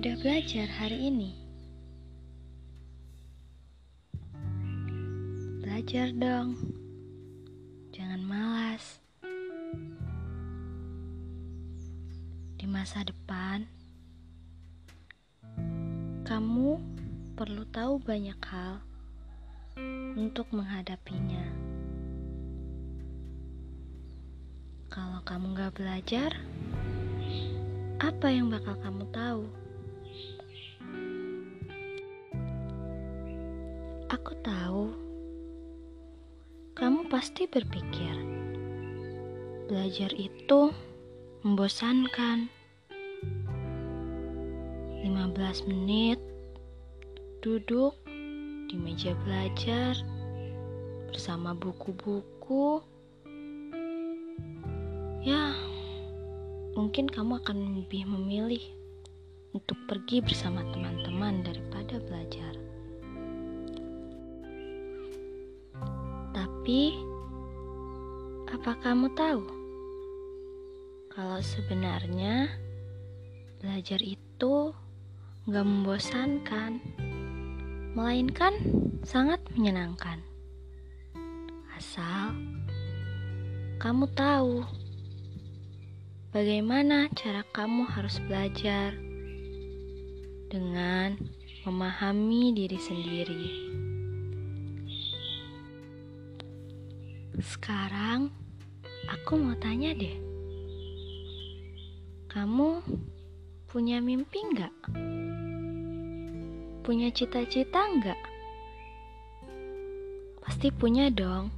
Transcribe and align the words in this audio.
Udah 0.00 0.16
belajar 0.16 0.64
hari 0.80 1.12
ini? 1.12 1.36
Belajar 5.60 6.08
dong. 6.16 6.56
Jangan 7.92 8.24
malas. 8.24 8.96
Di 12.56 12.64
masa 12.64 13.04
depan, 13.04 13.68
kamu 16.24 16.80
perlu 17.36 17.68
tahu 17.68 18.00
banyak 18.00 18.40
hal 18.40 18.80
untuk 20.16 20.48
menghadapinya. 20.48 21.44
Kalau 24.88 25.20
kamu 25.28 25.60
gak 25.60 25.76
belajar, 25.76 26.32
apa 28.00 28.32
yang 28.32 28.48
bakal 28.48 28.80
kamu 28.80 29.04
tahu? 29.12 29.59
Aku 34.20 34.36
tahu 34.44 34.92
kamu 36.76 37.08
pasti 37.08 37.48
berpikir 37.48 38.12
belajar 39.64 40.12
itu 40.12 40.76
membosankan. 41.40 42.52
15 45.00 45.72
menit 45.72 46.20
duduk 47.40 47.96
di 48.68 48.76
meja 48.76 49.16
belajar 49.24 49.96
bersama 51.08 51.56
buku-buku. 51.56 52.84
Ya, 55.24 55.56
mungkin 56.76 57.08
kamu 57.08 57.40
akan 57.40 57.56
lebih 57.80 58.04
memilih 58.04 58.60
untuk 59.56 59.80
pergi 59.88 60.20
bersama 60.20 60.60
teman-teman 60.76 61.40
daripada 61.40 61.96
belajar. 62.04 62.52
Tapi, 66.60 66.92
apa 68.52 68.76
kamu 68.84 69.16
tahu 69.16 69.40
kalau 71.08 71.40
sebenarnya 71.40 72.52
belajar 73.64 73.96
itu 74.04 74.68
gak 75.48 75.64
membosankan, 75.64 76.84
melainkan 77.96 78.52
sangat 79.08 79.40
menyenangkan. 79.56 80.20
Asal 81.80 82.36
kamu 83.80 84.04
tahu 84.12 84.60
bagaimana 86.28 87.08
cara 87.16 87.40
kamu 87.56 87.88
harus 87.88 88.20
belajar 88.28 88.92
dengan 90.52 91.16
memahami 91.64 92.52
diri 92.52 92.76
sendiri. 92.76 93.48
Sekarang 97.40 98.28
aku 99.08 99.40
mau 99.40 99.56
tanya 99.56 99.96
deh, 99.96 100.12
kamu 102.28 102.84
punya 103.64 103.96
mimpi 103.96 104.44
nggak? 104.44 104.74
Punya 106.84 107.08
cita-cita 107.08 107.80
nggak? 107.80 108.20
Pasti 110.44 110.68
punya 110.68 111.08
dong. 111.08 111.48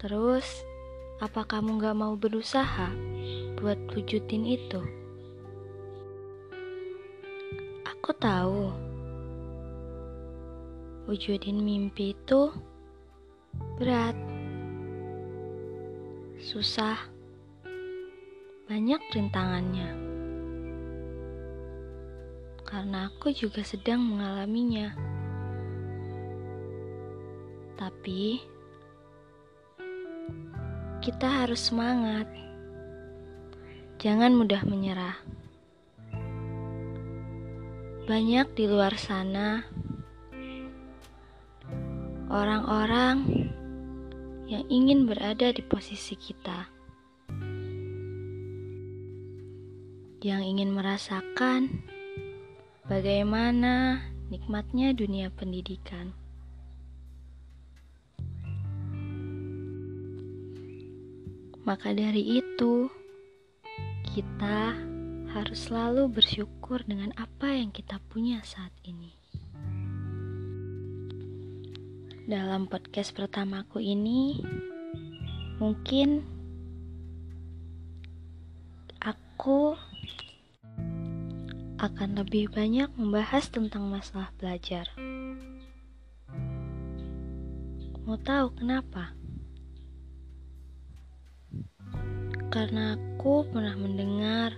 Terus, 0.00 0.48
apa 1.20 1.44
kamu 1.44 1.76
nggak 1.76 1.96
mau 2.00 2.16
berusaha 2.16 2.88
buat 3.60 3.76
wujudin 3.92 4.48
itu? 4.48 4.80
Aku 7.84 8.16
tahu, 8.16 8.72
wujudin 11.04 11.60
mimpi 11.60 12.16
itu 12.16 12.48
berat, 13.80 14.12
susah, 16.36 17.00
banyak 18.68 19.00
rintangannya. 19.08 19.88
Karena 22.60 23.08
aku 23.08 23.32
juga 23.32 23.64
sedang 23.64 24.04
mengalaminya. 24.04 24.92
Tapi 27.80 28.44
kita 31.00 31.48
harus 31.48 31.72
semangat. 31.72 32.28
Jangan 33.96 34.36
mudah 34.36 34.60
menyerah. 34.68 35.16
Banyak 38.04 38.52
di 38.52 38.64
luar 38.68 38.92
sana 39.00 39.64
orang-orang 42.28 43.48
yang 44.50 44.66
ingin 44.66 45.06
berada 45.06 45.54
di 45.54 45.62
posisi 45.62 46.18
kita, 46.18 46.66
yang 50.26 50.42
ingin 50.42 50.74
merasakan 50.74 51.86
bagaimana 52.90 54.02
nikmatnya 54.26 54.90
dunia 54.90 55.30
pendidikan. 55.30 56.10
Maka 61.62 61.94
dari 61.94 62.42
itu, 62.42 62.90
kita 64.10 64.74
harus 65.30 65.70
selalu 65.70 66.10
bersyukur 66.10 66.82
dengan 66.82 67.14
apa 67.14 67.54
yang 67.54 67.70
kita 67.70 68.02
punya 68.10 68.42
saat 68.42 68.74
ini. 68.82 69.19
Dalam 72.30 72.70
podcast 72.70 73.10
pertamaku 73.10 73.82
ini, 73.82 74.38
mungkin 75.58 76.22
aku 79.02 79.74
akan 81.82 82.10
lebih 82.22 82.54
banyak 82.54 82.86
membahas 82.94 83.50
tentang 83.50 83.90
masalah 83.90 84.30
belajar. 84.38 84.86
Mau 88.06 88.14
tahu 88.14 88.54
kenapa? 88.54 89.10
Karena 92.54 92.94
aku 92.94 93.42
pernah 93.50 93.74
mendengar 93.74 94.54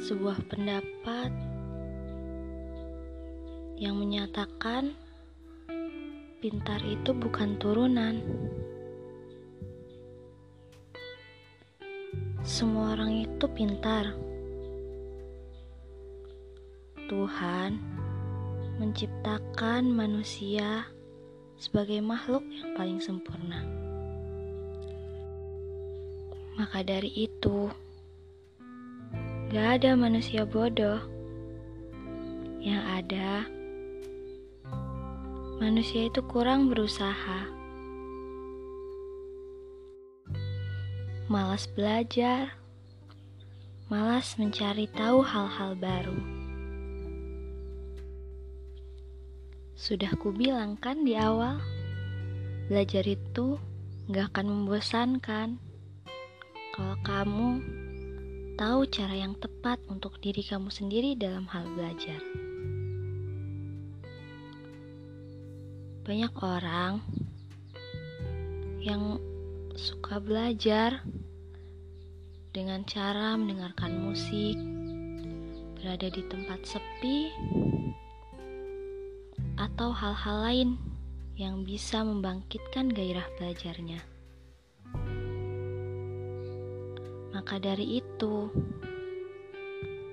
sebuah 0.00 0.48
pendapat 0.48 1.28
yang 3.76 4.00
menyatakan 4.00 4.96
pintar 6.40 6.80
itu 6.88 7.12
bukan 7.12 7.60
turunan. 7.60 8.16
Semua 12.40 12.96
orang 12.96 13.28
itu 13.28 13.44
pintar. 13.52 14.16
Tuhan 17.12 17.76
menciptakan 18.80 19.92
manusia 19.92 20.88
sebagai 21.60 22.00
makhluk 22.00 22.40
yang 22.48 22.72
paling 22.72 23.04
sempurna. 23.04 23.60
Maka 26.56 26.80
dari 26.80 27.12
itu, 27.28 27.68
gak 29.52 29.84
ada 29.84 29.92
manusia 29.92 30.48
bodoh. 30.48 31.04
Yang 32.64 32.84
ada, 33.04 33.28
manusia 35.60 36.08
itu 36.08 36.24
kurang 36.24 36.72
berusaha. 36.72 37.44
Malas 41.28 41.68
belajar, 41.76 42.56
malas 43.92 44.40
mencari 44.40 44.88
tahu 44.88 45.20
hal-hal 45.20 45.76
baru. 45.76 46.16
Sudah 49.76 50.16
kubilang 50.16 50.80
kan 50.80 51.04
di 51.04 51.12
awal, 51.12 51.60
belajar 52.72 53.04
itu 53.04 53.60
gak 54.08 54.32
akan 54.32 54.64
membosankan 54.64 55.60
kalau 56.72 56.96
kamu 57.04 57.48
tahu 58.56 58.88
cara 58.88 59.12
yang 59.12 59.36
tepat 59.36 59.76
untuk 59.92 60.16
diri 60.24 60.40
kamu 60.40 60.72
sendiri 60.72 61.12
dalam 61.20 61.44
hal 61.52 61.68
belajar. 61.76 62.49
Banyak 66.10 66.34
orang 66.42 67.06
yang 68.82 69.22
suka 69.78 70.18
belajar 70.18 71.06
dengan 72.50 72.82
cara 72.82 73.38
mendengarkan 73.38 74.10
musik, 74.10 74.58
berada 75.78 76.10
di 76.10 76.26
tempat 76.26 76.66
sepi, 76.66 77.30
atau 79.54 79.94
hal-hal 79.94 80.36
lain 80.50 80.70
yang 81.38 81.62
bisa 81.62 82.02
membangkitkan 82.02 82.90
gairah 82.90 83.30
belajarnya. 83.38 84.02
Maka 87.30 87.62
dari 87.62 88.02
itu, 88.02 88.50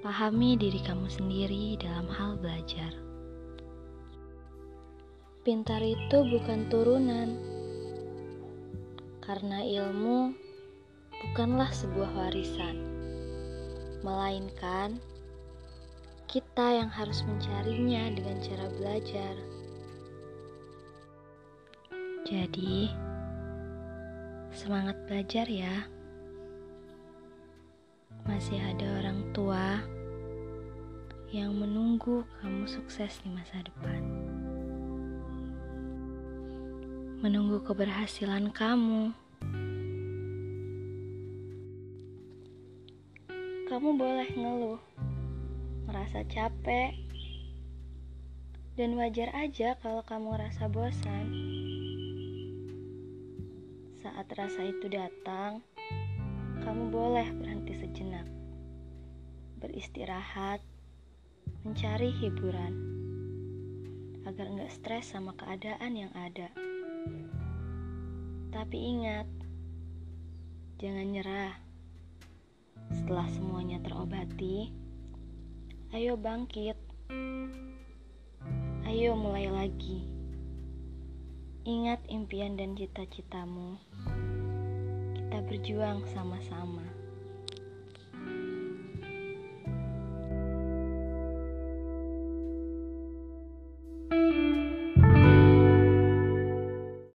pahami 0.00 0.56
diri 0.56 0.80
kamu 0.80 1.04
sendiri 1.12 1.76
dalam 1.76 2.08
hal 2.08 2.40
belajar. 2.40 3.11
Pintar 5.42 5.82
itu 5.82 6.22
bukan 6.22 6.70
turunan, 6.70 7.34
karena 9.18 9.58
ilmu 9.66 10.30
bukanlah 11.10 11.66
sebuah 11.66 12.14
warisan, 12.14 12.78
melainkan 14.06 15.02
kita 16.30 16.78
yang 16.78 16.86
harus 16.86 17.26
mencarinya 17.26 18.14
dengan 18.14 18.38
cara 18.38 18.70
belajar. 18.78 19.34
Jadi, 22.22 22.94
semangat 24.54 24.94
belajar 25.10 25.50
ya 25.50 25.90
masih 28.30 28.62
ada 28.62 29.02
orang 29.02 29.26
tua 29.34 29.82
yang 31.34 31.50
menunggu 31.58 32.22
kamu 32.38 32.70
sukses 32.70 33.18
di 33.26 33.28
masa 33.34 33.58
depan. 33.66 34.31
Menunggu 37.22 37.62
keberhasilan 37.62 38.50
kamu. 38.50 39.14
Kamu 43.70 43.88
boleh 43.94 44.26
ngeluh, 44.34 44.82
merasa 45.86 46.26
capek, 46.26 46.98
dan 48.74 48.98
wajar 48.98 49.30
aja 49.38 49.78
kalau 49.78 50.02
kamu 50.02 50.34
rasa 50.34 50.66
bosan. 50.66 51.30
Saat 54.02 54.26
rasa 54.34 54.66
itu 54.66 54.90
datang, 54.90 55.62
kamu 56.66 56.90
boleh 56.90 57.30
berhenti 57.38 57.78
sejenak, 57.78 58.26
beristirahat, 59.62 60.58
mencari 61.62 62.10
hiburan, 62.18 62.74
agar 64.26 64.50
nggak 64.50 64.74
stres 64.74 65.14
sama 65.14 65.38
keadaan 65.38 65.94
yang 65.94 66.10
ada. 66.18 66.50
Tapi 68.52 68.76
ingat, 68.76 69.24
jangan 70.76 71.08
nyerah. 71.08 71.56
Setelah 72.92 73.26
semuanya 73.32 73.80
terobati, 73.80 74.68
ayo 75.96 76.20
bangkit. 76.20 76.76
Ayo 78.84 79.16
mulai 79.16 79.48
lagi. 79.48 80.04
Ingat 81.64 82.04
impian 82.12 82.60
dan 82.60 82.76
cita-citamu 82.76 83.80
kita 85.32 85.48
berjuang 85.48 86.04
sama-sama. 86.12 87.01